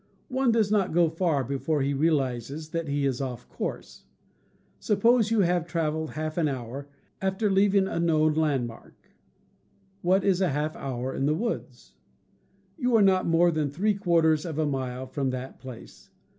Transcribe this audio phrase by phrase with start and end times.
[0.29, 4.05] One does not go far before he realizes that he is off his course.
[4.79, 6.87] Suppose you have traveled half an hour
[7.21, 8.95] after leaving a known landmark.
[10.01, 11.93] What is half an hour in the woods .^
[12.81, 16.09] You are not more than three quarters of a mile from that place.